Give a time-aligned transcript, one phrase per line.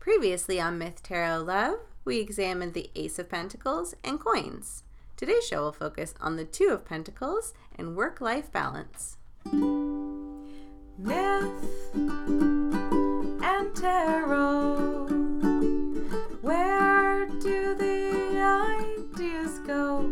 [0.00, 4.82] Previously on Myth Tarot Love, we examined the Ace of Pentacles and coins.
[5.14, 9.18] Today's show will focus on the Two of Pentacles and work life balance.
[9.52, 11.52] Myth
[13.42, 15.08] and tarot.
[16.40, 20.10] Where do the ideas go?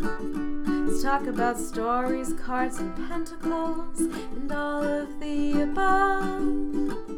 [0.86, 7.17] Let's talk about stories, cards, and pentacles, and all of the above.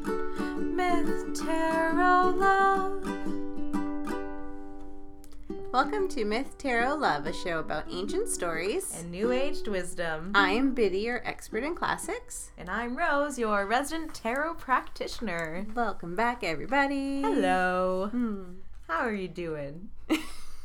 [0.81, 3.05] Myth, tarot, love.
[5.75, 8.99] Welcome to Myth Tarot Love, a show about ancient stories.
[8.99, 10.33] And new aged wisdom.
[10.35, 12.53] I am Biddy, your expert in classics.
[12.57, 15.67] And I'm Rose, your resident tarot practitioner.
[15.75, 17.21] Welcome back, everybody.
[17.21, 18.09] Hello.
[18.11, 18.45] Hmm.
[18.89, 19.91] How are you doing?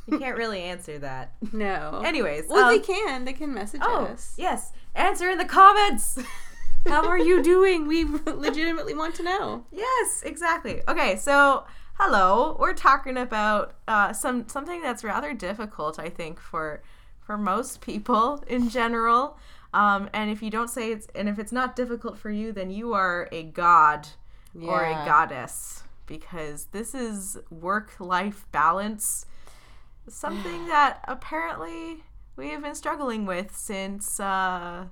[0.08, 1.32] You can't really answer that.
[1.52, 2.00] No.
[2.04, 3.24] Anyways, well, um, they can.
[3.24, 4.34] They can message Oh, us.
[4.38, 4.72] yes.
[4.94, 6.16] Answer in the comments.
[6.88, 7.86] How are you doing?
[7.86, 9.64] We legitimately want to know.
[9.72, 10.82] yes, exactly.
[10.88, 11.64] Okay, so
[11.94, 12.56] hello.
[12.60, 16.82] We're talking about uh, some something that's rather difficult, I think, for
[17.20, 19.38] for most people in general.
[19.74, 22.70] Um, and if you don't say it's, and if it's not difficult for you, then
[22.70, 24.08] you are a god
[24.62, 29.26] or a goddess because this is work life balance,
[30.08, 32.04] something that apparently
[32.36, 34.86] we have been struggling with since uh,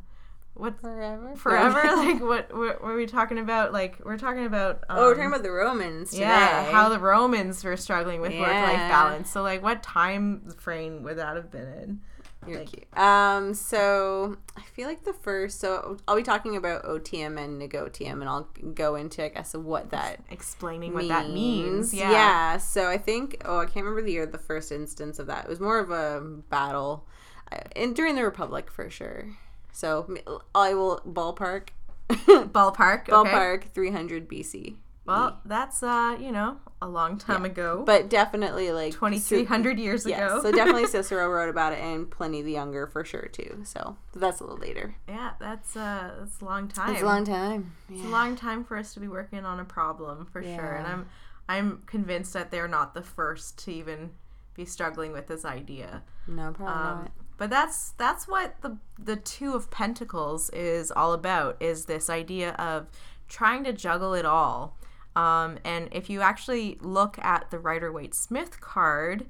[0.55, 1.35] what Forever.
[1.37, 1.83] forever.
[1.97, 3.73] like what, what were we talking about?
[3.73, 6.23] Like we're talking about um, oh, we're talking about the Romans today.
[6.23, 9.31] yeah how the Romans were struggling with work life balance.
[9.31, 12.01] So like what time frame would that have been in?
[12.47, 12.99] You're Like- cute.
[12.99, 15.61] Um, so I feel like the first.
[15.61, 19.89] So I'll be talking about otium and Negotium, and I'll go into, I guess, what
[19.91, 21.95] that Explaining what that means.
[21.95, 22.11] Yeah.
[22.11, 22.59] Yeah.
[22.59, 23.41] So I think.
[23.47, 25.47] Oh, I can't remember the year the first instance of that.
[25.47, 27.07] It was more of a battle,
[27.51, 29.27] uh, and during the Republic for sure.
[29.75, 30.17] So
[30.55, 31.69] I will ballpark.
[32.09, 33.09] Ballpark.
[33.09, 33.13] Okay.
[33.13, 34.77] Ballpark 300 BC.
[35.07, 37.83] Well, that's uh, you know, a long time ago.
[37.85, 40.41] But definitely like twenty three hundred years Yes, ago.
[40.43, 43.61] so definitely Cicero wrote about it, and Pliny the Younger for sure too.
[43.65, 44.95] So that's a little later.
[45.07, 46.95] yeah, that's uh, that's a long time.
[46.95, 47.75] It's a long time.
[47.91, 50.87] It's a long time for us to be working on a problem for sure, and
[50.87, 51.07] I'm
[51.51, 54.13] I'm convinced that they're not the first to even
[54.55, 56.03] be struggling with this idea.
[56.27, 56.99] No problem.
[57.01, 62.09] Um, but that's that's what the the two of pentacles is all about is this
[62.09, 62.87] idea of
[63.29, 64.77] trying to juggle it all.
[65.17, 69.27] Um, and if you actually look at the rider waite smith card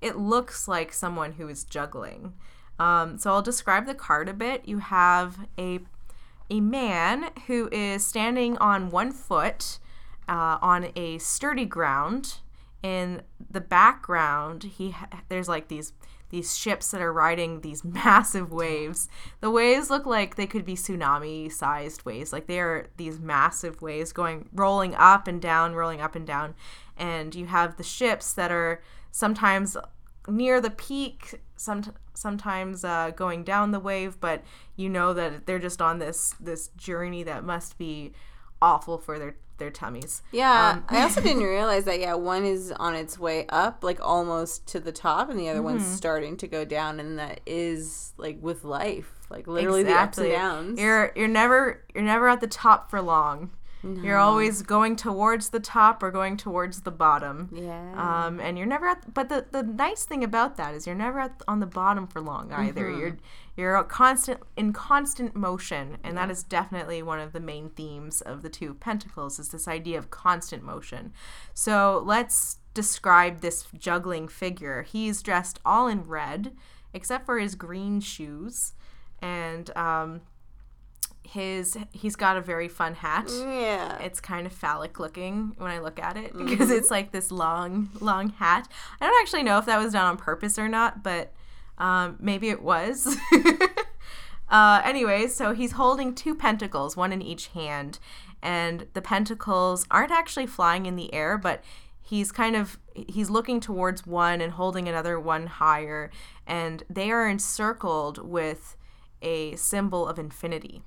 [0.00, 2.34] it looks like someone who is juggling.
[2.78, 4.68] Um, so i'll describe the card a bit.
[4.68, 5.80] You have a
[6.50, 9.78] a man who is standing on one foot
[10.28, 12.38] uh, on a sturdy ground.
[12.82, 15.94] In the background, he ha- there's like these
[16.34, 19.08] these ships that are riding these massive waves.
[19.40, 22.32] The waves look like they could be tsunami sized waves.
[22.32, 26.54] Like they are these massive waves going rolling up and down, rolling up and down.
[26.96, 29.76] And you have the ships that are sometimes
[30.26, 34.42] near the peak, some, sometimes uh, going down the wave, but
[34.74, 38.12] you know that they're just on this this journey that must be
[38.60, 40.22] awful for their their tummies.
[40.32, 42.00] yeah, um, I also didn't realize that.
[42.00, 45.62] Yeah, one is on its way up, like almost to the top, and the other
[45.62, 45.92] one's Mm-hmm.
[45.94, 50.30] starting to go down, and that is like with life, like literally the ups and
[50.32, 50.80] downs.
[50.80, 53.50] You're you're never you're never at the top for long.
[54.02, 57.50] You're always going towards the top or going towards the bottom.
[57.52, 59.12] yeah, Um, and you're never at.
[59.12, 62.20] But the, the nice thing about that is you're never at, on the bottom for
[62.20, 62.86] long either.
[62.86, 63.00] Mm-hmm.
[63.00, 63.16] You're
[63.56, 68.20] you're a constant in constant motion, and that is definitely one of the main themes
[68.20, 71.12] of the Two of Pentacles is this idea of constant motion.
[71.52, 74.82] So let's describe this juggling figure.
[74.82, 76.56] He's dressed all in red,
[76.92, 78.72] except for his green shoes,
[79.22, 80.22] and um,
[81.24, 83.98] his he's got a very fun hat yeah.
[83.98, 87.90] it's kind of phallic looking when I look at it because it's like this long,
[88.00, 88.68] long hat.
[89.00, 91.32] I don't actually know if that was done on purpose or not, but
[91.78, 93.16] um, maybe it was.
[94.48, 97.98] uh, anyway, so he's holding two pentacles, one in each hand,
[98.42, 101.62] and the pentacles aren't actually flying in the air, but
[102.00, 106.10] he's kind of he's looking towards one and holding another one higher,
[106.46, 108.76] and they are encircled with
[109.22, 110.82] a symbol of infinity.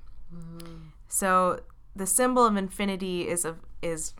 [1.08, 1.60] So
[1.96, 4.14] the symbol of infinity is a is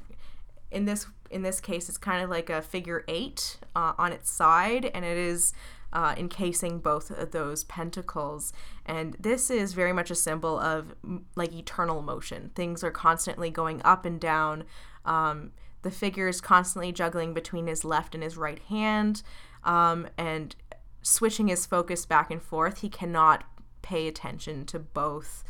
[0.70, 4.30] in this in this case it's kind of like a figure eight uh, on its
[4.30, 5.52] side, and it is
[5.92, 8.52] uh, encasing both of those pentacles.
[8.84, 10.94] And this is very much a symbol of
[11.34, 12.50] like eternal motion.
[12.54, 14.64] Things are constantly going up and down.
[15.04, 15.52] Um,
[15.82, 19.22] the figure is constantly juggling between his left and his right hand,
[19.64, 20.56] um, and
[21.02, 22.80] switching his focus back and forth.
[22.80, 23.44] He cannot
[23.80, 25.44] pay attention to both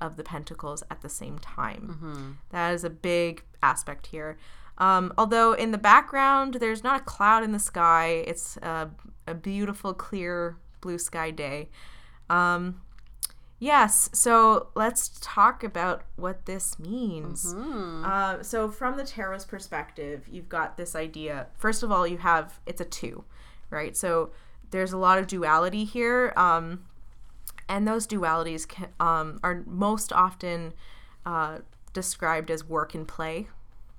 [0.00, 2.38] of the pentacles at the same time.
[2.50, 4.36] That is a big aspect here.
[4.78, 8.24] Um, although in the background, there's not a cloud in the sky.
[8.26, 8.90] It's a,
[9.26, 11.68] a beautiful, clear blue sky day.
[12.28, 12.80] Um,
[13.60, 17.54] yes, so let's talk about what this means.
[18.04, 21.46] Uh, so, from the tarot's perspective, you've got this idea.
[21.56, 23.24] First of all, you have it's a two,
[23.70, 23.96] right?
[23.96, 24.32] So,
[24.70, 26.32] there's a lot of duality here.
[26.36, 26.84] Um,
[27.68, 30.72] and those dualities can, um, are most often
[31.24, 31.58] uh,
[31.92, 33.48] described as work and play,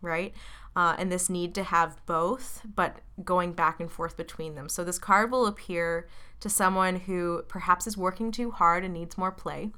[0.01, 0.33] right?
[0.75, 4.67] Uh, and this need to have both, but going back and forth between them.
[4.67, 6.07] So this card will appear
[6.41, 9.71] to someone who perhaps is working too hard and needs more play,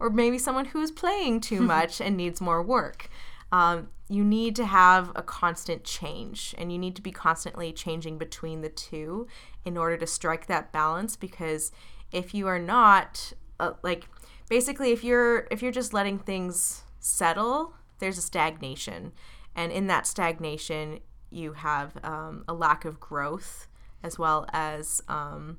[0.00, 3.08] or maybe someone who's playing too much and needs more work.
[3.52, 8.18] Um, you need to have a constant change, and you need to be constantly changing
[8.18, 9.28] between the two
[9.64, 11.14] in order to strike that balance.
[11.14, 11.70] Because
[12.12, 14.08] if you are not uh, like
[14.48, 19.12] basically if you're if you're just letting things settle there's a stagnation
[19.54, 23.66] and in that stagnation you have um, a lack of growth
[24.02, 25.58] as well as um,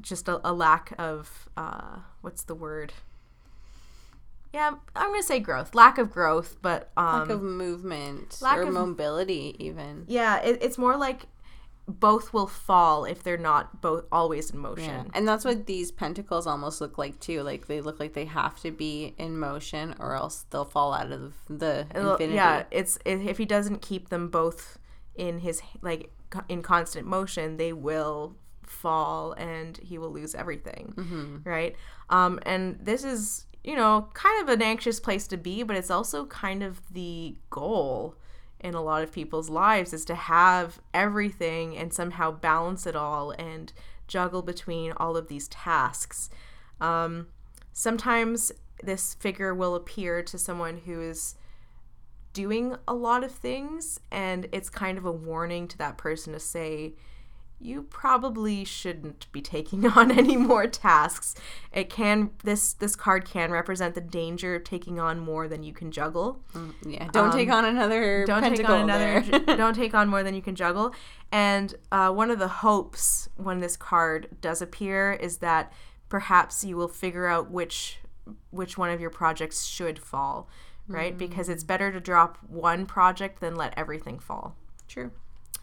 [0.00, 2.92] just a, a lack of uh, what's the word
[4.52, 8.62] yeah i'm gonna say growth lack of growth but um, Lack of movement lack or
[8.62, 10.04] of- mobility, even.
[10.08, 11.26] yeah it, it's more like
[11.88, 15.04] both will fall if they're not both always in motion Yeah.
[15.14, 17.42] And that's what these pentacles almost look like too.
[17.42, 21.10] Like they look like they have to be in motion or else they'll fall out
[21.10, 22.36] of the It'll- infinity.
[22.36, 24.78] Yeah, it's if he doesn't keep them both
[25.16, 26.10] in his like
[26.48, 30.94] in constant motion, they will fall and he will lose everything.
[30.96, 31.36] Mm-hmm.
[31.44, 31.74] Right?
[32.10, 35.90] Um and this is, you know, kind of an anxious place to be, but it's
[35.90, 38.14] also kind of the goal
[38.62, 43.32] in a lot of people's lives is to have everything and somehow balance it all
[43.32, 43.72] and
[44.06, 46.30] juggle between all of these tasks.
[46.80, 47.28] Um,
[47.72, 51.34] sometimes this figure will appear to someone who is
[52.32, 56.40] doing a lot of things, and it's kind of a warning to that person to
[56.40, 56.94] say,
[57.62, 61.34] you probably shouldn't be taking on any more tasks.
[61.72, 65.72] It can this this card can represent the danger of taking on more than you
[65.72, 66.40] can juggle
[66.84, 67.08] Yeah.
[67.12, 69.20] Don't take on another Um, don't take on another
[69.56, 70.94] don't take on more than you can juggle
[71.30, 75.72] and uh, one of the hopes when this card does appear is that
[76.08, 77.98] perhaps you will figure out which
[78.50, 80.48] which one of your projects should fall
[80.88, 84.56] right because it's better to drop one project than let everything fall
[84.88, 85.10] True.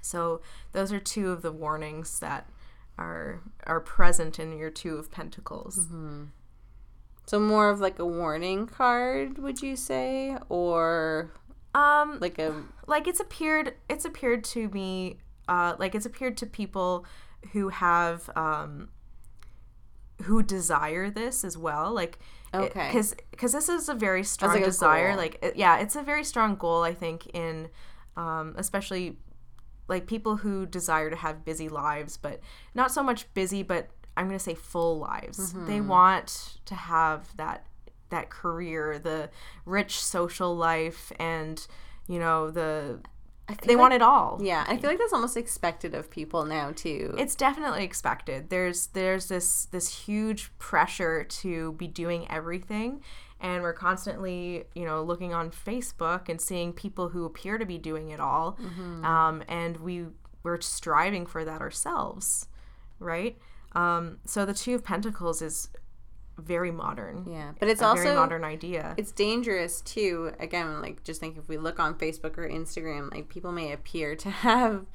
[0.01, 0.41] So
[0.71, 2.49] those are two of the warnings that
[2.97, 5.87] are are present in your two of pentacles
[7.27, 11.31] So more of like a warning card, would you say, or
[11.75, 15.17] um like a like it's appeared it's appeared to me
[15.47, 17.05] uh like it's appeared to people
[17.53, 18.89] who have um
[20.23, 22.17] who desire this as well like
[22.53, 22.87] Okay.
[22.87, 25.17] because because this is a very strong like desire goal.
[25.17, 27.69] like yeah it's a very strong goal i think in
[28.17, 29.19] um especially
[29.89, 32.39] like people who desire to have busy lives but
[32.73, 35.87] not so much busy but i'm going to say full lives they Mm-hmm.
[35.87, 37.65] want to have that
[38.09, 39.29] that career the
[39.65, 41.67] rich social life and
[42.07, 42.99] you know the
[43.63, 44.63] they want it all yeah.
[44.67, 47.15] I feel like that's almost expected of people now too.
[47.17, 53.01] it's definitely expected there's there's this this huge pressure to be doing everything
[53.41, 57.77] and we're constantly you know looking on facebook and seeing people who appear to be
[57.77, 58.57] doing it all.
[59.03, 60.05] Um, and we
[60.43, 62.47] we're striving for that ourselves
[62.99, 63.37] right?
[63.73, 65.69] Um, so the two of pentacles is
[66.37, 67.25] very modern.
[67.29, 68.93] Yeah, but it's also a modern idea.
[68.97, 70.31] it's dangerous too.
[70.39, 74.15] Again, like just think if we look on Facebook or Instagram, like people may appear
[74.15, 74.85] to have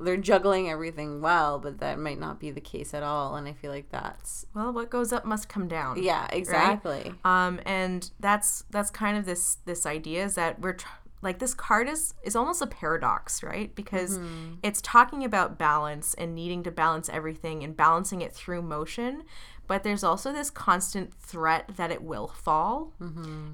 [0.00, 3.36] they're juggling everything well, but that might not be the case at all.
[3.36, 7.14] And I feel like that's well what goes up must come down yeah, exactly.
[7.24, 10.88] um and that's that's kind of this this idea is that we're tr-
[11.22, 14.18] like this card is is almost a paradox right because
[14.62, 19.22] it's talking about balance and needing to balance everything and balancing it through motion
[19.66, 22.92] but there's also this constant threat that it will fall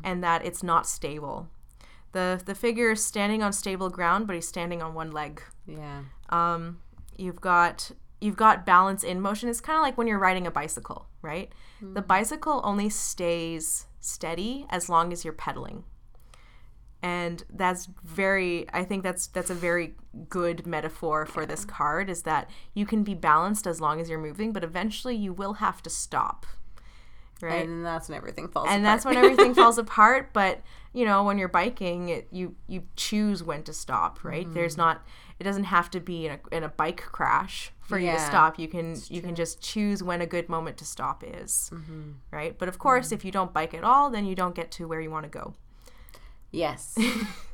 [0.02, 1.48] and that it's not stable
[2.12, 6.00] the the figure is standing on stable ground but he's standing on one leg Yeah.
[6.30, 6.80] Um,
[7.16, 9.48] you've got you've got balance in motion.
[9.48, 11.52] It's kind of like when you're riding a bicycle, right?
[11.94, 15.84] The bicycle only stays steady as long as you're pedaling.
[17.02, 19.94] And that's very I think that's that's a very
[20.28, 24.18] good metaphor for this card is that you can be balanced as long as you're
[24.18, 26.46] moving, but eventually you will have to stop.
[27.42, 27.66] Right?
[27.66, 28.94] And that's when everything falls and apart.
[28.96, 30.60] that's when everything falls apart but
[30.92, 34.54] you know when you're biking it, you you choose when to stop right Mm-hmm.
[34.54, 35.02] there's not
[35.38, 38.58] it doesn't have to be in a, in a bike crash for you to stop
[38.58, 42.10] you can you can just choose when a good moment to stop is Mm-hmm.
[42.30, 44.86] right but of course if you don't bike at all then you don't get to
[44.88, 45.54] where you want to go
[46.50, 46.96] Yes.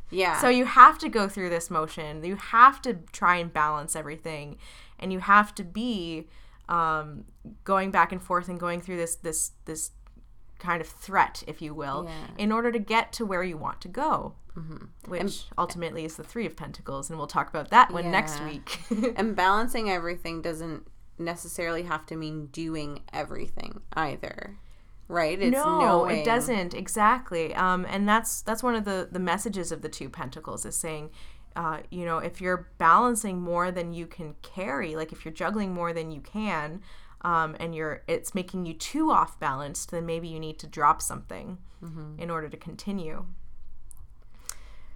[0.08, 0.40] Yeah.
[0.40, 2.22] So you have to go through this motion.
[2.22, 4.56] You have to try and balance everything,
[5.00, 6.28] and you have to be
[6.68, 7.24] um,
[7.64, 9.90] going back and forth and going through this this this
[10.58, 12.26] kind of threat, if you will, Yeah.
[12.38, 14.34] in order to get to where you want to go.
[15.06, 18.80] Which ultimately is the Three of Pentacles, and we'll talk about that one next week.
[19.16, 20.86] and balancing everything doesn't
[21.18, 24.56] necessarily have to mean doing everything either.
[25.08, 25.38] Right?
[25.40, 26.16] It's no, knowing.
[26.16, 27.54] it doesn't exactly.
[27.54, 31.10] Um, and that's that's one of the the messages of the two pentacles is saying,
[31.56, 35.72] uh, you know, if you're balancing more than you can carry, like if you're juggling
[35.72, 36.82] more than you can,
[37.22, 41.00] um, and you're it's making you too off balanced, then maybe you need to drop
[41.00, 41.58] something
[42.20, 43.24] in order to continue.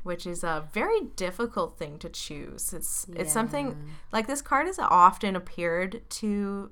[0.02, 2.72] Which is a very difficult thing to choose.
[2.72, 6.70] It's it's something like this card has often appeared to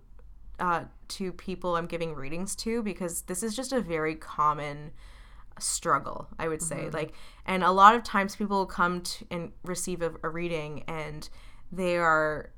[0.60, 4.92] uh, to people I'm giving readings to because this is just a very common
[5.60, 6.90] struggle, I would say.
[6.90, 7.12] Like,
[7.46, 11.28] and a lot of times people come to and receive a, a reading and
[11.70, 12.50] they are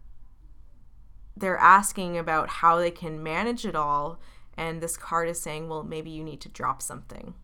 [1.36, 4.20] they're asking about how they can manage it all,
[4.56, 7.34] and this card is saying, well, maybe you need to drop something,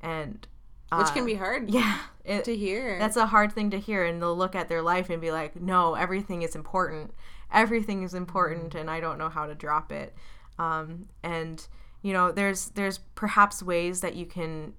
[0.00, 0.46] and
[0.92, 2.98] Which uh, can be hard yeah, it, to hear.
[2.98, 4.04] that's a hard thing to hear.
[4.04, 7.12] And they'll look at their life and be like no everything is important.
[7.52, 10.14] Everything is important and i don't know how to drop it.
[10.58, 11.66] Um, and
[12.06, 14.72] you know there's there's perhaps ways that you can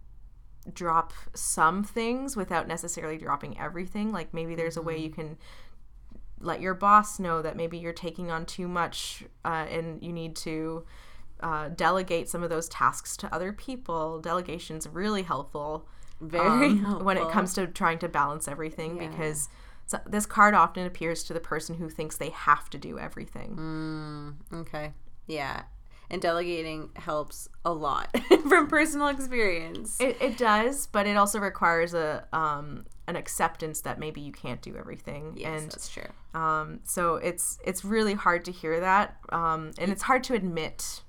[0.74, 5.38] drop some things without necessarily dropping everything like maybe there's a way you can
[6.40, 10.38] let your boss know that maybe you're taking on too much uh, and you need
[10.38, 10.86] to
[11.42, 15.86] uh, delegate some of those tasks to other people delegation's really helpful
[16.22, 19.10] very um, when it comes to trying to balance everything Yeah.
[19.10, 19.50] because
[19.86, 23.56] so, this card often appears to the person who thinks they have to do everything.
[23.56, 24.92] Mm, okay.
[25.28, 25.64] Yeah.
[26.10, 28.16] And delegating helps a lot
[28.50, 30.00] from personal experience.
[30.00, 34.62] It, it does, but it also requires a um, an acceptance that maybe you can't
[34.62, 36.08] do everything, yes, and that's true.
[36.34, 41.02] um, so it's it's really hard to hear that, um, and it's hard to admit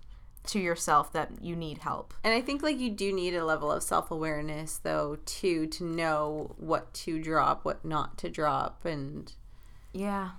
[0.46, 2.14] to yourself that you need help.
[2.24, 5.84] And I think like you do need a level of self awareness though too to
[5.84, 9.32] know what to drop, what not to drop, and
[9.92, 10.30] Yeah.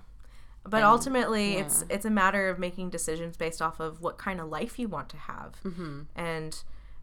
[0.64, 4.48] But ultimately, it's it's a matter of making decisions based off of what kind of
[4.48, 6.02] life you want to have, mm-hmm.
[6.14, 6.62] and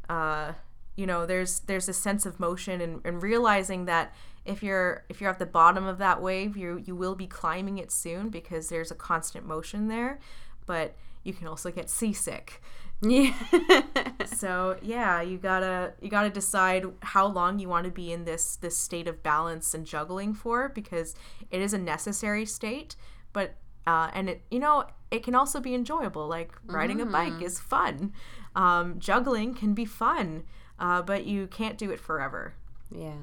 [0.09, 0.53] uh,
[0.95, 4.13] you know, there's there's a sense of motion and, and realizing that
[4.45, 7.77] if you're if you're at the bottom of that wave, you you will be climbing
[7.77, 10.19] it soon because there's a constant motion there,
[10.65, 12.61] but you can also get seasick.
[13.01, 13.33] yeah.
[14.25, 18.55] So yeah, you gotta you gotta decide how long you want to be in this
[18.55, 21.15] this state of balance and juggling for because
[21.51, 22.95] it is a necessary state,
[23.37, 23.53] but
[23.85, 26.27] uh, and it you know it can also be enjoyable.
[26.27, 28.13] Like riding a bike is fun,
[28.55, 30.41] um, juggling can be fun,
[30.79, 32.55] uh, but you can't do it forever.
[32.91, 33.13] yeah.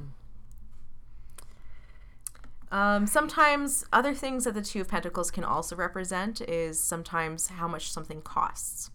[2.70, 7.66] Um, sometimes other things that the Two of Pentacles can also represent is sometimes how
[7.66, 8.90] much something costs.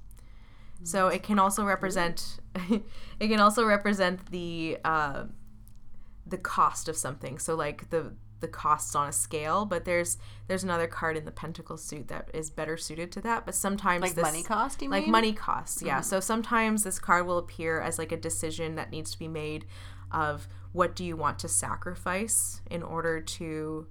[0.83, 2.39] So it can also represent
[3.19, 5.25] it can also represent the uh,
[6.25, 7.39] the cost of something.
[7.39, 10.17] So like the the costs on a scale, but there's
[10.47, 13.45] there's another card in the Pentacle suit that is better suited to that.
[13.45, 15.11] But sometimes Like this, money cost, you like mean?
[15.11, 19.11] money costs yeah so sometimes this card will appear as like a decision that needs
[19.11, 19.65] to be made
[20.11, 23.87] of what do you want to sacrifice in order to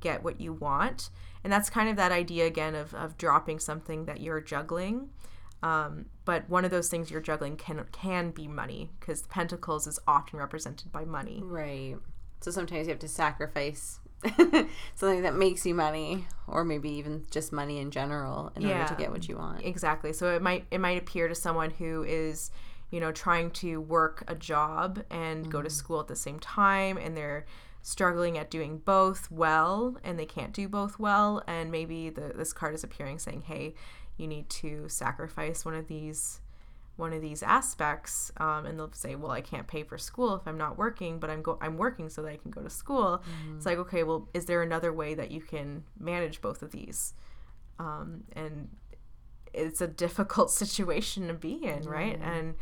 [0.00, 1.10] get what you want
[1.44, 5.08] and that's kind of that idea again of, of dropping something that you're juggling
[5.62, 9.98] um, but one of those things you're juggling can can be money because pentacles is
[10.06, 11.96] often represented by money Right.
[12.40, 14.00] So sometimes you have to sacrifice
[14.94, 18.94] something that makes you money, or maybe even just money in general, in order to
[18.94, 19.64] get what you want.
[19.64, 20.12] exactly.
[20.12, 22.50] So it might it might appear to someone who is
[22.90, 25.74] you know trying to work a job and go to mm-hmm.
[25.74, 27.46] school at the same time and they're
[27.82, 31.42] struggling at doing both well and they can't do both well.
[31.46, 33.74] And maybe the, this card is appearing saying hey
[34.16, 36.40] you need to sacrifice one of these
[36.98, 40.42] one of these aspects um, and they'll say well i can't pay for school if
[40.46, 43.22] i'm not working but i'm go- i'm working so that i can go to school
[43.56, 47.14] it's like okay well is there another way that you can manage both of these
[47.78, 48.68] um, and
[49.52, 52.18] it's a difficult situation to be in, right?
[52.22, 52.54] And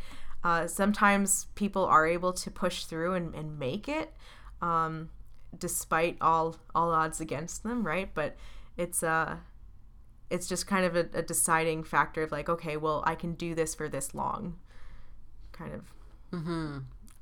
[0.43, 4.13] uh, sometimes people are able to push through and, and make it,
[4.61, 5.09] um,
[5.57, 8.09] despite all all odds against them, right?
[8.13, 8.35] But
[8.77, 9.37] it's uh
[10.29, 13.55] it's just kind of a, a deciding factor of like, okay, well, I can do
[13.55, 14.57] this for this long,
[15.51, 15.83] kind of
[16.33, 16.79] Mm-hmm.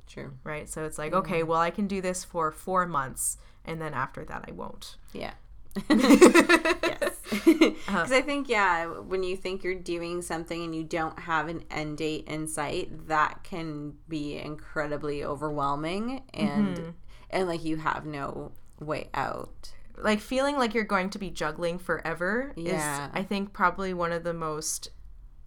[0.07, 0.31] True.
[0.43, 0.67] right.
[0.69, 4.23] So it's like, okay, well, I can do this for four months, and then after
[4.25, 4.97] that, I won't.
[5.13, 5.33] Yeah.
[5.89, 7.11] yes.
[7.25, 11.63] Because I think, yeah, when you think you're doing something and you don't have an
[11.71, 16.21] end date in sight, that can be incredibly overwhelming.
[16.33, 16.93] And
[17.29, 19.73] and like you have no way out.
[19.97, 23.05] Like feeling like you're going to be juggling forever Yeah.
[23.05, 24.89] is I think probably one of the most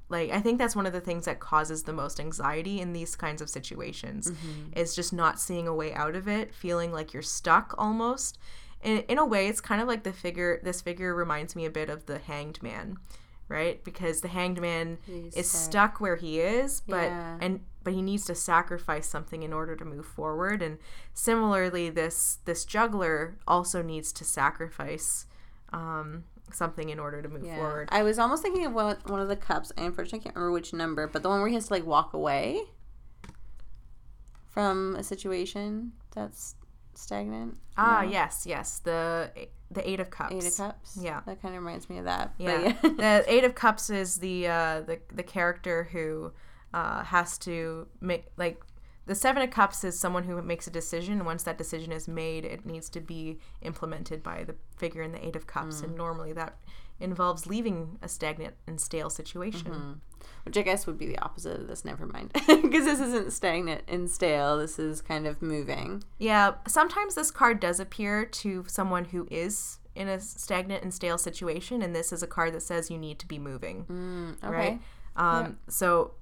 [0.08, 3.14] like I think that's one of the things that causes the most anxiety in these
[3.14, 4.78] kinds of situations mm-hmm.
[4.78, 8.38] is just not seeing a way out of it, feeling like you're stuck almost.
[8.82, 10.60] In, in a way, it's kind of like the figure.
[10.62, 12.96] This figure reminds me a bit of the Hanged Man,
[13.48, 13.82] right?
[13.84, 15.70] Because the Hanged Man He's is stuck.
[15.92, 17.38] stuck where he is, but Yeah.
[17.40, 20.60] and but he needs to sacrifice something in order to move forward.
[20.62, 20.78] And
[21.14, 25.26] similarly, this this juggler also needs to sacrifice
[25.72, 27.88] um, something in order to move forward.
[27.92, 29.72] I was almost thinking of one, one of the cups.
[29.78, 32.12] I unfortunately can't remember which number, but the one where he has to like walk
[32.14, 32.62] away
[34.50, 36.56] from a situation that's
[36.94, 37.58] stagnant.
[37.76, 38.10] Ah, No?
[38.10, 39.30] yes, yes, the
[39.70, 40.34] the Eight of Cups.
[40.34, 40.98] Eight of Cups.
[41.00, 41.20] Yeah.
[41.26, 42.34] that kind of reminds me of that.
[42.38, 42.72] Yeah, yeah.
[42.82, 46.32] the Eight of Cups is the uh, the the character who
[46.74, 48.60] uh, has to make like
[49.06, 51.24] the Seven of Cups is someone who makes a decision.
[51.24, 55.26] Once that decision is made, it needs to be implemented by the figure in the
[55.26, 55.84] Eight of Cups, Mm.
[55.84, 56.58] and normally that
[57.00, 59.70] involves leaving a stagnant and stale situation.
[59.70, 59.92] Mm-hmm.
[60.44, 61.84] Which I guess would be the opposite of this.
[61.84, 64.58] Never mind, because this isn't stagnant and stale.
[64.58, 66.02] This is kind of moving.
[66.18, 71.18] Yeah, sometimes this card does appear to someone who is in a stagnant and stale
[71.18, 73.84] situation, and this is a card that says you need to be moving.
[73.84, 74.56] Mm, okay.
[74.56, 74.80] right?
[75.16, 76.12] Um, So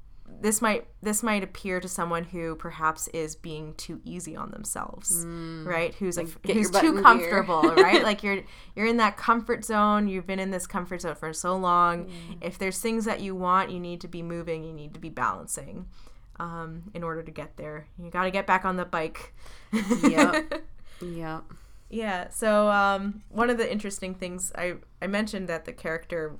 [0.40, 5.24] this might this might appear to someone who perhaps is being too easy on themselves,
[5.64, 5.94] right?
[5.94, 8.02] Who's like, your who's too comfortable, right?
[8.06, 8.42] Like you're
[8.74, 10.08] you're in that comfort zone.
[10.08, 12.10] You've been in this comfort zone for so long.
[12.40, 14.64] If there's things that you want, you need to be moving.
[14.64, 15.86] You need to be balancing.
[16.38, 19.34] Um, in order to get there, you got to get back on the bike.
[19.72, 20.62] Yep.
[21.02, 21.44] Yep.
[21.90, 22.28] Yeah.
[22.30, 26.36] So um, one of the interesting things I I mentioned that the character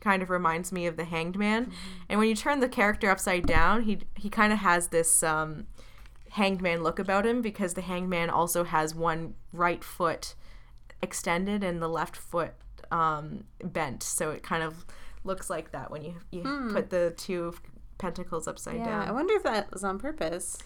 [0.00, 1.72] kind of reminds me of the Hanged Man,
[2.08, 5.66] and when you turn the character upside down, he he kind of has this um,
[6.30, 10.34] Hanged Man look about him because the Hanged Man also has one right foot
[11.02, 12.54] extended and the left foot
[12.90, 14.84] um, bent, so it kind of
[15.24, 17.54] looks like that when you you put the two
[17.98, 18.84] pentacles upside Yeah.
[18.86, 19.08] down.
[19.08, 20.56] I wonder if that was on purpose.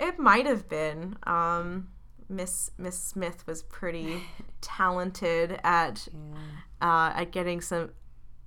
[0.00, 1.16] It might have been.
[1.24, 1.88] Um,
[2.28, 4.22] Miss Miss Smith was pretty
[4.60, 6.08] talented at
[6.80, 7.90] uh, at getting some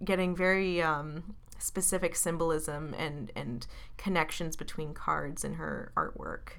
[0.03, 6.49] getting very um, specific symbolism and and connections between cards in her artwork.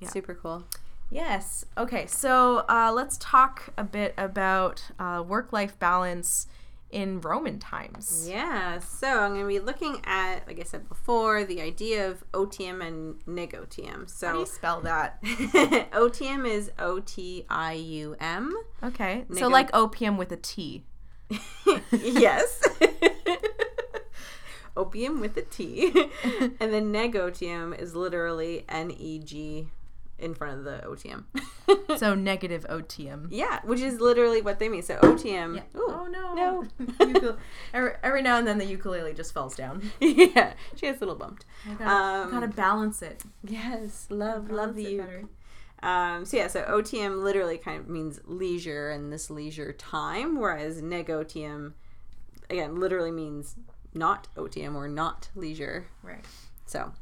[0.00, 0.08] Yeah.
[0.08, 0.64] Super cool.
[1.10, 1.64] Yes.
[1.76, 2.06] Okay.
[2.06, 6.46] So uh, let's talk a bit about uh, work life balance
[6.90, 8.26] in Roman times.
[8.30, 12.22] Yeah, so I'm going to be looking at, like I said before, the idea of
[12.32, 14.06] otium and negotium.
[14.06, 15.20] So How do you spell that?
[15.92, 18.56] otium is O T I U M.
[18.82, 19.24] Okay.
[19.32, 20.84] so like opium with a T.
[22.02, 22.62] Yes.
[24.76, 25.92] Opium with a T.
[26.60, 29.68] and then negotium is literally N E G
[30.18, 31.24] in front of the otium.
[31.98, 33.28] So negative otium.
[33.30, 34.82] yeah, which is literally what they mean.
[34.82, 35.62] So otium.
[35.76, 36.64] Ooh, oh no.
[36.98, 37.36] no.
[37.72, 39.90] Every, every now and then the ukulele just falls down.
[40.00, 41.44] yeah, she gets a little bumped.
[41.68, 43.22] I gotta, Um, gotta balance it.
[43.44, 45.24] Yes, love, love the better.
[45.82, 50.80] Um, so yeah, so otium literally kind of means leisure and this leisure time, whereas
[50.80, 51.74] negotium,
[52.54, 53.56] again, literally means
[53.92, 55.86] not otium or not leisure.
[56.02, 56.24] Right.
[56.66, 56.92] So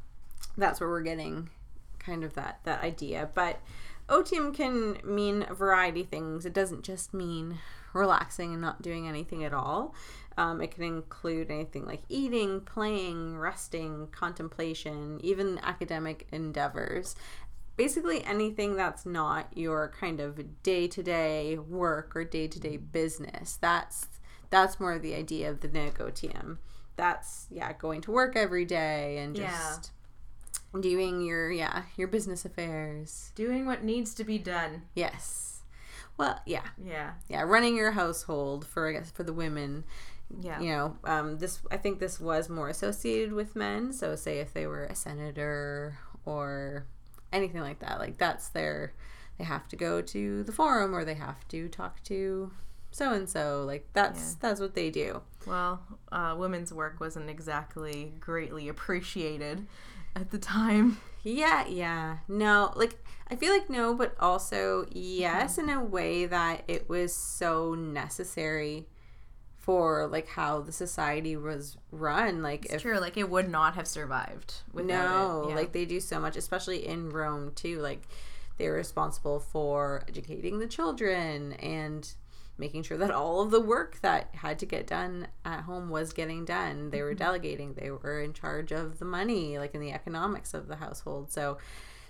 [0.57, 1.51] that's where we're getting
[1.99, 3.31] kind of that that idea.
[3.35, 3.61] But
[4.09, 6.45] otium can mean a variety of things.
[6.45, 7.59] It doesn't just mean
[7.93, 9.95] relaxing and not doing anything at all.
[10.39, 17.15] Um, it can include anything like eating, playing, resting, contemplation, even academic endeavors.
[17.77, 22.79] Basically, anything that's not your kind of day to day work or day to day
[22.79, 23.59] business.
[23.61, 24.09] That's
[24.53, 26.61] that's more the idea of the negotium.
[26.95, 29.51] That's yeah, going to work every day and Yeah.
[29.51, 29.91] just
[30.79, 33.33] doing your yeah your business affairs.
[33.35, 34.83] Doing what needs to be done.
[34.95, 35.63] Yes.
[36.19, 37.15] Well, yeah, Yeah.
[37.29, 39.85] yeah, running your household for I guess for the women.
[40.41, 40.61] Yeah.
[40.61, 43.93] You know, um, this I think this was more associated with men.
[43.93, 46.87] So, say if they were a senator or
[47.33, 48.93] anything like that, like that's their
[49.39, 52.53] they have to go to the forum or they have to talk to
[52.93, 53.65] so and so.
[53.67, 55.23] Like that's that's what they do.
[55.47, 59.67] Well, uh, women's work wasn't exactly greatly appreciated
[60.15, 60.99] at the time.
[61.25, 62.19] Yeah, yeah.
[62.29, 62.99] No, like
[63.31, 68.87] I feel like no, but also yes in a way that it was so necessary
[69.57, 72.43] for like how the society was run.
[72.43, 75.49] Like if True, like it would not have survived without no, it.
[75.51, 75.55] Yeah.
[75.55, 77.79] like they do so much, especially in Rome too.
[77.81, 78.03] Like
[78.59, 82.13] they're responsible for educating the children and
[82.63, 86.13] making sure that all of the work that had to get done at home was
[86.13, 86.91] getting done.
[86.91, 87.05] They Mm-hmm.
[87.07, 87.75] were delegating.
[87.75, 91.31] They were in charge of the money, like in the economics of the household.
[91.31, 91.59] So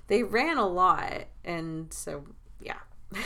[0.08, 2.24] they ran a lot, and so
[2.60, 2.78] yeah.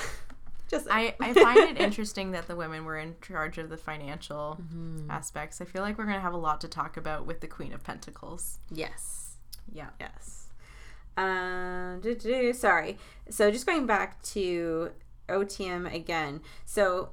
[0.68, 4.58] Just I, I find it interesting that the women were in charge of the financial
[4.60, 5.10] Mm-hmm.
[5.10, 5.60] aspects.
[5.60, 7.72] I feel like we're going to have a lot to talk about with the Queen
[7.72, 8.58] of Pentacles.
[8.70, 9.36] yes.
[9.72, 9.90] Yeah.
[10.00, 10.48] Yes.
[11.16, 12.00] Um,
[12.52, 12.98] sorry.
[13.30, 14.90] So just going back to
[15.28, 16.40] otium again.
[16.64, 17.10] So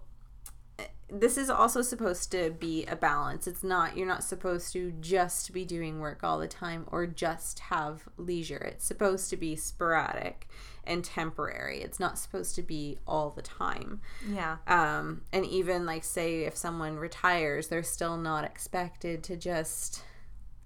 [0.80, 3.48] uh, this is also supposed to be a balance.
[3.48, 7.60] It's not, you're not supposed to just be doing work all the time or just
[7.60, 8.58] have leisure.
[8.58, 10.48] It's supposed to be sporadic
[10.86, 11.82] and temporary.
[11.82, 14.02] It's not supposed to be all the time.
[14.30, 14.58] Yeah.
[14.68, 20.04] Um, and even like say if someone retires, they're still not expected to just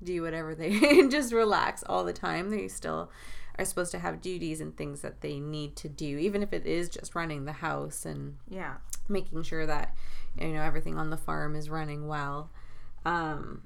[0.04, 2.50] do whatever they just relax all the time.
[2.50, 3.12] They still
[3.60, 6.66] are supposed to have duties and things that they need to do, even if it
[6.66, 8.76] is just running the house and Yeah.
[9.10, 9.96] making sure that
[10.40, 12.52] you know everything on the farm is running well.
[13.06, 13.64] Um,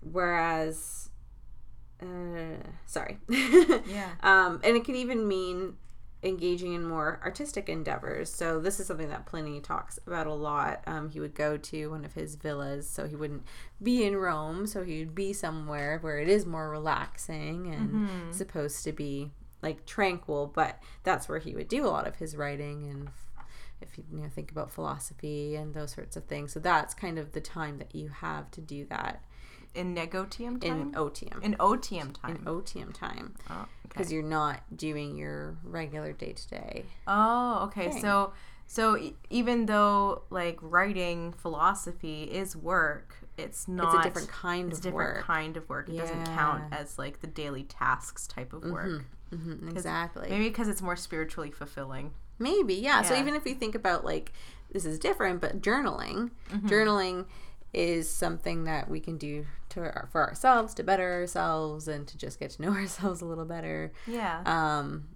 [0.00, 1.10] whereas,
[2.02, 4.10] uh, sorry, Yeah.
[4.22, 5.76] um, and it can even mean
[6.22, 8.32] engaging in more artistic endeavors.
[8.32, 10.82] So this is something that Pliny talks about a lot.
[10.86, 13.44] Um, he would go to one of his villas, so he wouldn't
[13.82, 14.66] be in Rome.
[14.66, 19.30] So he would be somewhere where it is more relaxing and supposed to be
[19.62, 20.50] like tranquil.
[20.54, 23.10] But that's where he would do a lot of his writing and.
[23.82, 27.18] If you, you know think about philosophy and those sorts of things, so that's kind
[27.18, 29.24] of the time that you have to do that
[29.74, 30.80] In negotium time?
[30.80, 30.92] in?
[30.92, 31.42] otium.
[31.42, 32.36] In otium time.
[32.36, 32.44] In.
[32.44, 33.68] otium time oh, okay.
[33.88, 36.84] because you're not doing your regular day to day.
[37.06, 37.90] Oh, okay.
[37.90, 38.00] thing.
[38.00, 38.32] So
[38.66, 44.68] so e- even though like writing philosophy is work, it's not It's a different kind
[44.72, 45.24] it's a of different work.
[45.24, 45.88] kind of work.
[45.88, 49.04] It doesn't count as like the daily tasks type of work.
[49.30, 50.28] hmm exactly.
[50.28, 52.12] Maybe because it's more spiritually fulfilling.
[52.38, 53.02] Maybe, yeah.
[53.02, 54.32] So even if you think about like
[54.72, 56.30] this is different, but journaling,
[56.64, 57.26] journaling
[57.72, 62.16] is something that we can do to our, for ourselves to better ourselves and to
[62.18, 63.92] just get to know ourselves a little better.
[64.06, 64.42] Yeah.
[64.46, 65.08] Um,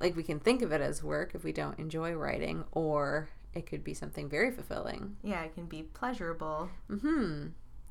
[0.00, 3.66] like we can think of it as work if we don't enjoy writing, or it
[3.66, 5.16] could be something very fulfilling.
[5.22, 6.68] yeah, it can be pleasurable.
[6.88, 7.48] Hmm.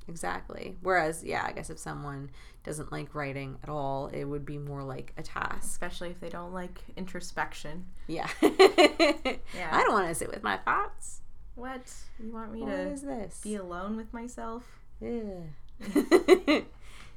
[0.08, 0.76] Exactly.
[0.82, 2.32] Whereas, yeah, I guess if someone
[2.64, 5.64] doesn't like writing at all, it would be more like a task.
[5.66, 7.86] Especially if they don't like introspection.
[8.08, 8.28] Yeah.
[8.42, 9.70] Yeah.
[9.72, 11.22] I don't want to sit with my thoughts.
[11.56, 11.94] What?
[12.24, 13.42] You want me What to is this?
[13.44, 14.64] be alone with myself?
[15.00, 15.42] Yeah.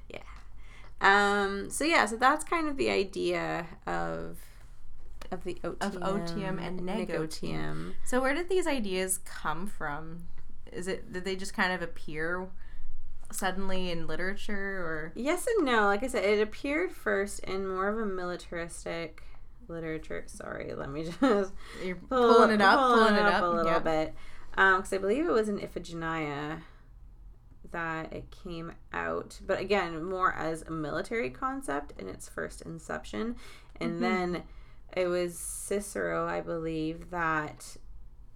[0.09, 0.18] yeah.
[1.01, 1.70] Um.
[1.70, 2.07] So yeah.
[2.07, 4.38] So that's kind of the idea of
[5.31, 7.94] of the otium, Of otium and negotium.
[8.05, 10.25] So where did these ideas come from?
[10.70, 12.48] Is it did they just kind of appear
[13.31, 15.87] suddenly in literature or Yes and no.
[15.87, 19.22] Like I said, it appeared first in more of a militaristic
[19.68, 20.25] literature.
[20.27, 24.14] Sorry, let me just you're pull- pulling it up, pulling, it up, a little bit.
[24.51, 26.61] Because I believe it was in Iphigenia
[27.72, 33.37] that it came out, but again, more as a military concept in its first inception,
[33.80, 34.02] and Mm-hmm.
[34.02, 34.44] then
[34.96, 37.76] it was Cicero, I believe, that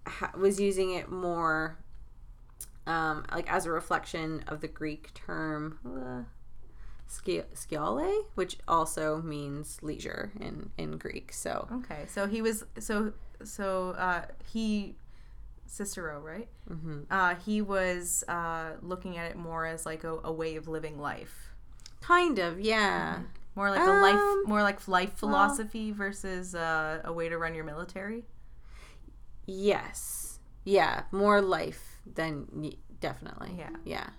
[0.07, 1.77] ha- was using it more.
[2.85, 6.23] Um, like as a reflection of the Greek term uh,
[7.07, 11.33] schole, which also means leisure in, in Greek.
[11.33, 14.95] So Okay, so he was so so uh, he
[15.67, 16.47] Cicero, right?
[16.69, 17.05] mhm.
[17.09, 20.99] Uh, he was uh, looking at it more as like a, a way of living
[20.99, 21.53] life,
[22.01, 23.19] kind of, yeah.
[23.55, 27.53] more like a life, Um, more like life philosophy versus uh, a way to run
[27.55, 28.25] your military.
[29.45, 30.39] Yes.
[30.63, 32.47] Yeah, more life than
[32.99, 33.55] definitely.
[33.57, 33.69] Yeah.
[33.85, 34.09] Yeah.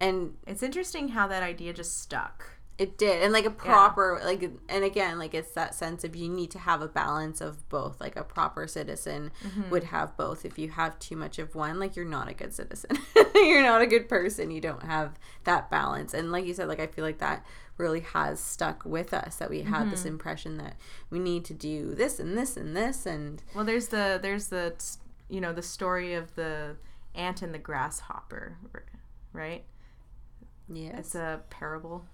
[0.00, 2.57] And It's interesting how that idea just stuck.
[2.78, 3.24] It did.
[3.24, 6.60] And like a proper like and again, like it's that sense of you need to
[6.60, 8.00] have a balance of both.
[8.00, 9.68] Like a proper citizen mm-hmm.
[9.70, 10.44] would have both.
[10.44, 12.96] If you have too much of one, like you're not a good citizen.
[13.34, 14.52] you're not a good person.
[14.52, 16.14] You don't have that balance.
[16.14, 17.44] And like you said, like I feel like that
[17.78, 20.08] really has stuck with us that we had this mm-hmm.
[20.08, 20.76] impression that
[21.10, 24.74] we need to do this and this and this and Well, there's the there's the
[25.28, 26.76] you know the story of the
[27.16, 28.56] ant and the grasshopper,
[29.32, 29.64] right?
[30.68, 30.94] yes.
[30.98, 32.04] It's a parable.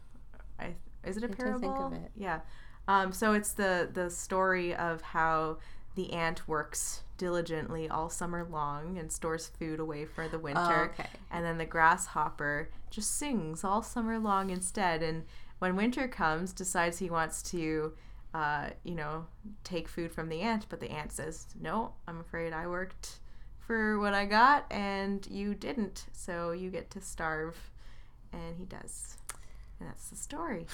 [0.65, 1.61] I is it a parable?
[1.61, 2.11] think of it.
[2.17, 2.41] Yeah.
[2.89, 5.59] Um, so it's the the story of how
[5.95, 10.93] the ant works diligently all summer long and stores food away for the winter.
[10.93, 11.09] okay.
[11.31, 15.03] And then the grasshopper just sings all summer long instead.
[15.03, 15.25] And
[15.61, 17.93] when winter comes, decides he wants to,
[18.35, 19.27] uh, you know,
[19.63, 20.67] take food from the ant.
[20.69, 23.21] But the ant says, "No, I'm afraid I worked
[23.61, 26.07] for what I got, and you didn't.
[26.13, 27.71] So you get to starve."
[28.33, 29.17] And he does.
[29.81, 30.67] And that's the story.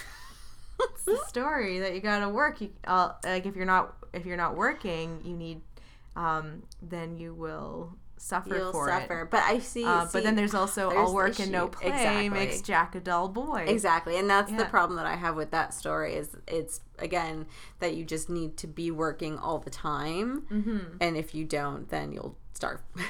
[0.80, 2.60] it's the story that you gotta work.
[2.60, 5.60] You, uh, like if you're not if you're not working, you need,
[6.16, 9.22] um, then you will suffer you'll for suffer.
[9.22, 9.30] it.
[9.30, 11.88] But I see, Uh, see, but then there's also there's all work and no play
[11.88, 12.28] Exactly.
[12.28, 13.64] makes Jack a dull boy.
[13.66, 14.18] Exactly.
[14.18, 17.46] And that's the problem that I have with that story is it's again
[17.78, 20.42] that you just need to be working all the time.
[20.52, 20.96] Mm-hmm.
[21.00, 22.80] And if you don't, then you'll starve.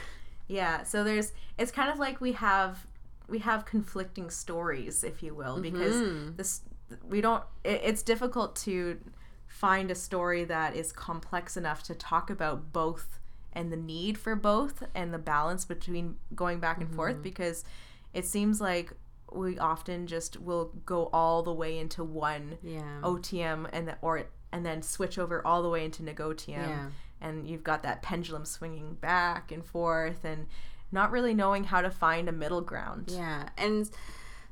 [0.46, 2.84] Yeah, so there's it's kind of like we have
[3.30, 6.36] we have conflicting stories, if you will, because Mm-hmm.
[6.36, 6.62] this
[7.08, 8.98] we don't it, it's difficult to
[9.46, 13.18] find a story that is complex enough to talk about both
[13.52, 16.96] and the need for both and the balance between going back and Mm-hmm.
[16.96, 17.64] forth because
[18.12, 18.92] it seems like
[19.32, 22.98] we often just will go all the way into one yeah.
[23.02, 26.88] otium and the, or and then switch over all the way into negotium Yeah.
[27.20, 30.46] and you've got that pendulum swinging back and forth and
[30.92, 33.06] not really knowing how to find a middle ground.
[33.08, 33.88] Yeah, and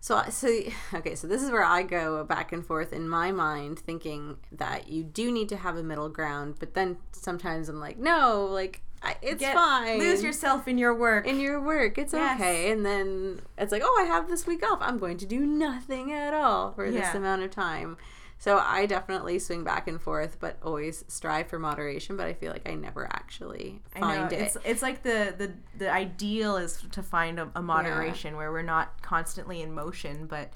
[0.00, 0.48] so so
[0.94, 4.88] okay, so this is where I go back and forth in my mind, thinking that
[4.88, 8.82] you do need to have a middle ground, but then sometimes I'm like, no, like
[9.02, 9.98] I, it's Get- fine.
[9.98, 11.26] Lose yourself in your work.
[11.26, 11.98] in your work.
[11.98, 12.40] It's Yes.
[12.40, 14.78] okay, and then it's like, oh, I have this week off.
[14.80, 17.96] I'm going to do nothing at all for this amount of time.
[18.40, 22.16] So I definitely swing back and forth, but always strive for moderation.
[22.16, 24.40] But I feel like I never actually I know, find it.
[24.40, 28.62] It's it's like the the the ideal is to find a, a moderation where we're
[28.62, 30.52] not constantly in motion, but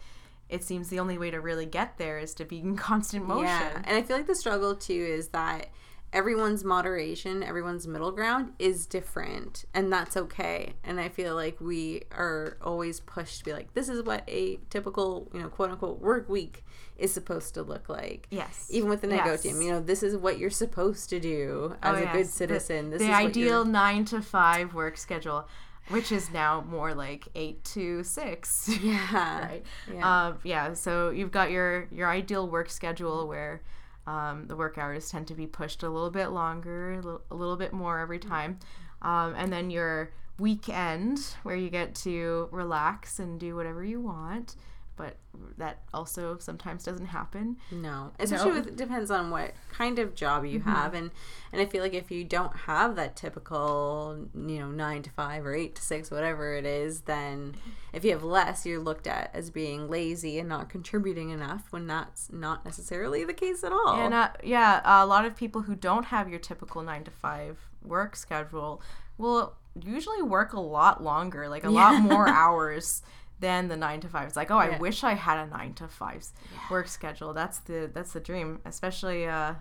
[0.48, 3.46] it seems the only way to really get there is to be in constant motion.
[3.46, 5.68] Yeah, and I feel like the struggle too is that
[6.12, 10.74] everyone's moderation, everyone's middle ground is different, and that's okay.
[10.84, 14.58] And I feel like we are always pushed to be like, this is what a
[14.70, 16.64] typical, you know, quote unquote work week
[16.98, 18.26] is supposed to look like.
[18.30, 18.66] Yes.
[18.70, 19.24] Even with the Yes.
[19.24, 22.12] negotiation, you know, this is what you're supposed to do as Oh, a yes.
[22.12, 22.90] good The- citizen.
[22.90, 25.48] this the is what ideal nine to five work schedule,
[25.88, 28.68] which is now more like eight to six.
[28.82, 29.40] Yeah.
[29.46, 29.62] right?
[29.92, 30.26] Yeah.
[30.28, 30.74] Um, yeah.
[30.74, 33.62] So you've got your your ideal work schedule where
[34.06, 36.94] um, the work hours tend to be pushed a little bit longer,
[37.30, 38.58] a little, bit more every time,
[39.02, 44.56] um, and then your weekend where you get to relax and do whatever you want.
[44.94, 45.16] But
[45.56, 47.56] that also sometimes doesn't happen.
[47.70, 48.54] No, especially No.
[48.56, 51.10] with it depends on what kind of job you have, and
[51.50, 55.46] and I feel like if you don't have that typical, you know, nine to five
[55.46, 57.54] or eight to six, whatever it is, then
[57.94, 61.86] if you have less, you're looked at as being lazy and not contributing enough, when
[61.86, 63.96] that's not necessarily the case at all.
[63.98, 67.58] And uh, yeah, a lot of people who don't have your typical nine to five
[67.82, 68.82] work schedule
[69.18, 73.02] will usually work a lot longer, like a lot more hours
[73.42, 74.26] than the nine to five.
[74.28, 74.78] It's like, oh, I Yeah.
[74.78, 76.24] wish I had a nine to five
[76.70, 77.34] work schedule.
[77.34, 79.54] That's the that's the dream, especially uh,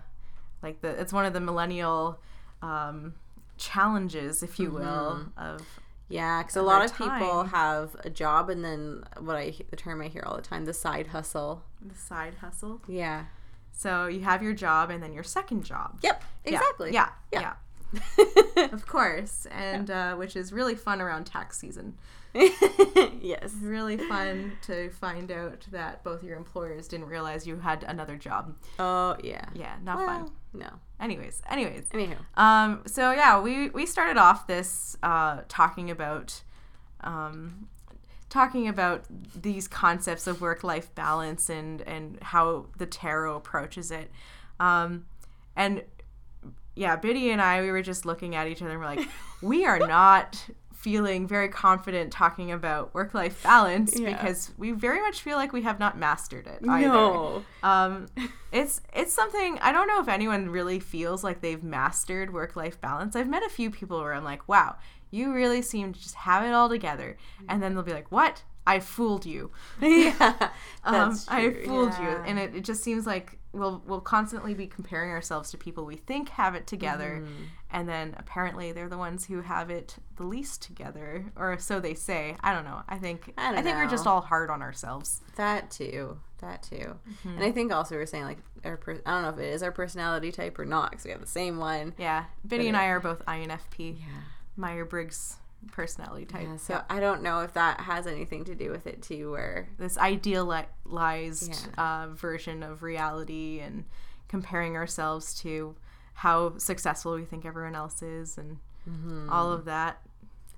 [0.62, 2.18] like the it's one of the millennial
[2.62, 3.14] um,
[3.58, 5.60] challenges, if you will, of
[6.08, 10.00] yeah, because a lot of people have a job, and then what I the term
[10.00, 11.62] I hear all the time, the side hustle.
[11.84, 12.80] the side hustle.
[12.86, 13.24] Yeah.
[13.74, 15.98] So you have your job and then your second job.
[16.02, 16.22] Yep.
[16.44, 16.92] Exactly.
[16.92, 17.08] Yeah.
[17.32, 17.54] Yeah.
[17.96, 18.64] Yeah.
[18.72, 21.94] of course, and uh, which is really fun around tax season.
[23.20, 23.52] yes.
[23.60, 28.54] Really fun to find out that both your employers didn't realize you had another job.
[28.78, 29.46] Oh yeah.
[29.54, 30.30] Yeah, not Well, fun.
[30.54, 30.68] No.
[31.00, 31.88] Anyways, anyways.
[31.90, 32.16] Anywho.
[32.36, 36.42] Um, so yeah, we we started off this uh, talking about
[37.00, 37.68] um,
[38.28, 39.04] talking about
[39.40, 44.10] these concepts of work life balance and and how the tarot approaches it.
[44.58, 45.06] Um,
[45.56, 45.82] and
[46.74, 49.06] yeah, Biddy and I we were just looking at each other and we're like,
[49.42, 50.48] we are not
[50.82, 54.10] feeling very confident talking about work life balance Yeah.
[54.12, 56.88] because we very much feel like we have not mastered it either.
[56.88, 57.44] No.
[57.62, 58.06] Um,
[58.50, 62.80] it's it's something I don't know if anyone really feels like they've mastered work life
[62.80, 63.14] balance.
[63.14, 64.76] I've met a few people where I'm like, wow,
[65.12, 67.16] you really seem to just have it all together,
[67.48, 68.42] and then they'll be like, what?
[68.66, 69.50] I fooled you.
[69.80, 70.50] yeah.
[70.84, 75.10] Um, I fooled you, and it, it just seems like we'll we'll constantly be comparing
[75.10, 77.42] ourselves to people we think have it together, Mm-hmm.
[77.70, 81.94] and then apparently they're the ones who have it the least together, or so they
[81.94, 82.36] say.
[82.40, 82.82] I don't know.
[82.88, 85.20] I think I don't think we're just all hard on ourselves.
[85.36, 86.18] That too.
[86.40, 86.96] That too.
[87.08, 87.28] Mm-hmm.
[87.36, 89.62] And I think also we're saying like our per- I don't know if it is
[89.62, 91.94] our personality type or not because we have the same one.
[91.98, 93.98] Yeah, Biddy and I are both INFP.
[94.00, 94.06] Yeah.
[94.56, 95.36] Myers-Briggs
[95.70, 96.42] personality type.
[96.42, 99.68] Yeah, so I don't know if that has anything to do with it too, where
[99.78, 103.84] This idealized uh, version of reality and
[104.28, 105.74] comparing ourselves to
[106.14, 108.58] how successful we think everyone else is and
[108.90, 109.30] Mm-hmm.
[109.30, 110.00] all of that.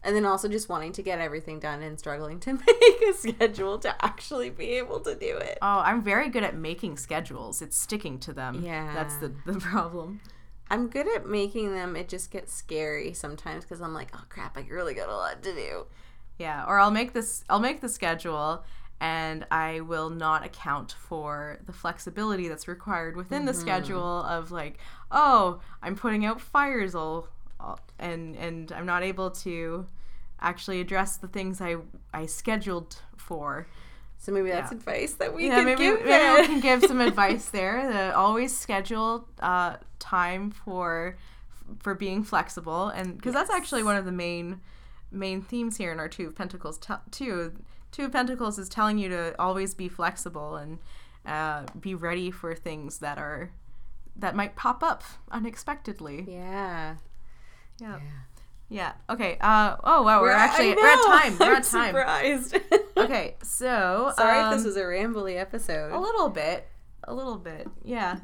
[0.03, 3.79] and then also just wanting to get everything done and struggling to make a schedule
[3.81, 5.59] to actually be able to do it.
[5.61, 7.61] Oh, I'm very good at making schedules.
[7.61, 8.63] It's sticking to them.
[8.65, 8.95] Yeah.
[8.95, 10.21] That's the, the problem.
[10.75, 11.95] I'm good at making them.
[11.95, 15.41] It just gets scary sometimes because I'm like, oh crap, I really got a lot
[15.45, 15.87] to do.
[16.37, 18.65] Yeah, or I'll make this I'll make the schedule
[19.01, 23.61] and I will not account for the flexibility that's required within the mm-hmm.
[23.61, 24.79] schedule of like,
[25.13, 27.29] oh, I'm putting out fires all
[27.61, 29.87] all- and and I'm not able to
[30.41, 31.77] actually address the things I
[32.13, 33.69] I scheduled for.
[34.25, 34.79] So maybe that's Yeah.
[34.79, 36.03] advice that we yeah, can maybe, give.
[36.03, 37.87] maybe we can give some advice there.
[37.93, 41.19] That always schedule uh, time for
[41.81, 44.61] for being flexible, and because that's actually one of the main
[45.13, 47.53] main themes here in our Two of Pentacles te- too.
[47.93, 50.79] Two of Pentacles is telling you to always be flexible and
[51.27, 53.51] uh, be ready for things that are
[54.17, 56.25] that might pop up unexpectedly.
[56.27, 56.95] Yeah.
[57.79, 57.99] Yeah.
[57.99, 57.99] Yeah.
[58.75, 58.95] Yeah.
[59.09, 59.39] Okay.
[59.41, 61.39] Uh, oh wow, we're, I actually we're at time.
[61.39, 61.95] We're I'm at time.
[61.95, 62.59] Surprised.
[62.97, 63.37] Okay.
[63.43, 65.93] So Sorry if um, this was a rambly episode.
[65.93, 66.67] A little bit.
[67.05, 67.69] A little bit.
[67.85, 68.19] Yeah.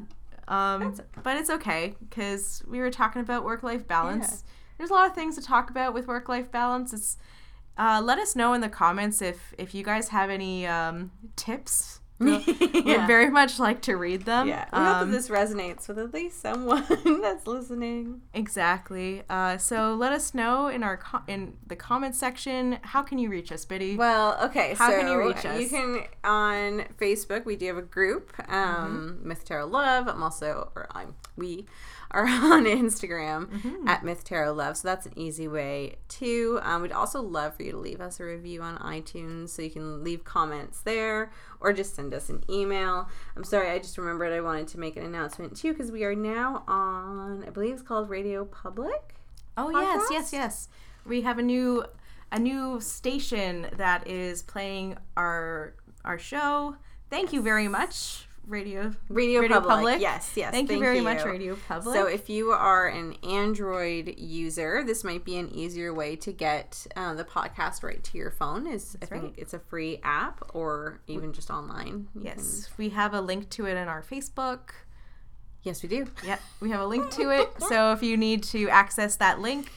[0.49, 4.29] Um, but it's okay because we were talking about work life balance.
[4.29, 4.53] Yeah.
[4.79, 6.93] There's a lot of things to talk about with work life balance.
[6.93, 7.17] It's
[7.77, 12.00] uh, let us know in the comments if if you guys have any um, tips.
[12.91, 13.07] Yeah.
[13.07, 14.49] very much like to read them.
[14.49, 14.67] yeah.
[14.73, 16.85] We hope Um, that this resonates with at least someone
[17.23, 18.23] that's listening.
[18.35, 19.23] exactly.
[19.31, 22.79] Uh, so let us know in our co- in the comment section.
[22.83, 23.97] How can you reach us, Biddy?
[23.97, 24.75] Well, okay.
[24.75, 25.61] How so can you reach us?
[25.61, 27.45] You can on Facebook.
[27.45, 29.29] We do have a group, um, Mm-hmm.
[29.29, 30.09] Myth Tarot Love.
[30.09, 31.65] I'm also, or I'm we
[32.11, 33.89] are on Instagram Mm-hmm.
[33.89, 34.77] at Myth Tarot Love.
[34.77, 36.59] So that's an easy way too.
[36.63, 39.71] Um, we'd also love for you to leave us a review on iTunes, so you
[39.71, 43.09] can leave comments there or just send us an email.
[43.37, 46.15] I'm sorry, I just remembered I wanted to make an announcement too because we are
[46.15, 49.15] now on, I believe it's called Radio Public.
[49.57, 50.11] Oh yes, podcast?
[50.11, 50.69] yes, yes.
[51.07, 51.85] We have a new
[52.33, 56.77] a new station that is playing our our show.
[57.11, 59.71] Thank you very much, Radio Radio, Radio Public.
[59.77, 60.01] Public.
[60.01, 60.51] Yes, yes.
[60.51, 61.95] Thank, you very much, Radio Public.
[61.95, 66.87] So, if you are an Android user, this might be an easier way to get
[66.97, 68.67] uh, the podcast right to your phone.
[68.67, 72.09] Is I think it's a free app or even just online.
[72.15, 74.71] You yes, we have a link to it in our Facebook.
[75.63, 76.07] yes, we do.
[76.27, 77.49] Yep, we have a link to it.
[77.69, 79.71] So if you need to access that link,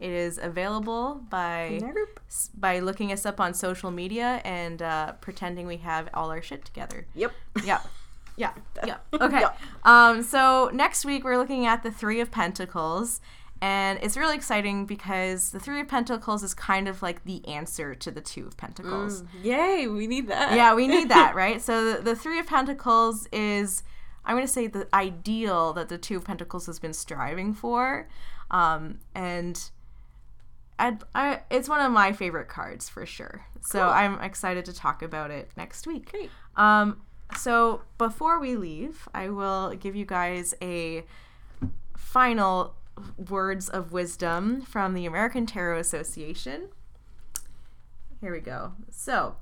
[0.00, 1.80] it is available by
[2.28, 6.42] s- by looking us up on social media and uh, pretending we have all our
[6.42, 7.06] shit together.
[7.14, 7.32] Yep.
[7.64, 7.80] Yeah.
[8.36, 8.52] Yeah.
[8.84, 8.98] Yeah.
[9.20, 9.40] Okay.
[9.40, 9.60] Yep.
[9.84, 13.20] Um, so next week we're looking at the Three of Pentacles.
[13.62, 17.94] And it's really exciting because the Three of Pentacles is kind of like the answer
[17.94, 19.24] to the Two of Pentacles.
[19.42, 20.54] Yay, we need that.
[20.54, 21.62] Yeah, we need that, right?
[21.62, 23.82] So the, the Three of Pentacles is,
[24.26, 28.08] I'm going to say, the ideal that the Two of Pentacles has been striving for.
[28.50, 29.70] Um, and
[30.78, 33.46] I, I, it's one of my favorite cards for sure.
[33.62, 33.88] So Cool.
[33.88, 36.10] I'm excited to talk about it next week.
[36.10, 36.30] Great.
[36.56, 37.00] Um,
[37.34, 41.04] so before we leave, I will give you guys a
[41.96, 42.74] final
[43.16, 46.68] words of wisdom from the American Tarot Association.
[48.20, 48.72] Here we go.
[48.90, 49.36] So,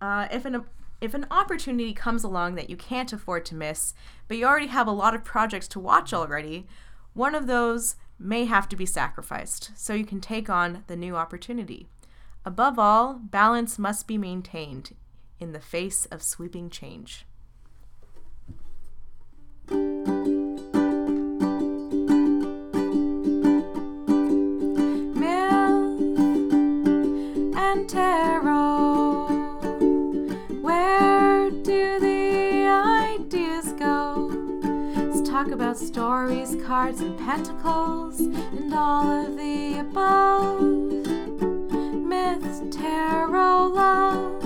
[0.00, 0.64] uh, if an
[1.00, 3.92] if an opportunity comes along that you can't afford to miss,
[4.28, 6.66] but you already have a lot of projects to watch already,
[7.12, 11.14] one of those may have to be sacrificed so you can take on the new
[11.14, 11.86] opportunity.
[12.46, 14.94] Above all, balance must be maintained
[15.38, 17.26] in the face of sweeping change.
[25.14, 25.76] Myth
[27.56, 29.26] and tarot.
[30.62, 34.30] Where do the ideas go?
[34.96, 40.62] Let's talk about stories, cards, and pentacles, and all of the above.
[42.06, 44.45] Myth, tarot, love.